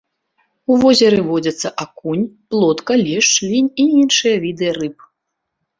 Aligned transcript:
У 0.71 0.77
возеры 0.83 1.19
водзяцца 1.27 1.67
акунь, 1.85 2.25
плотка, 2.55 2.93
лешч, 3.05 3.33
лінь 3.53 3.73
і 3.87 3.91
іншыя 4.03 4.35
віды 4.49 4.67
рыб. 4.81 4.97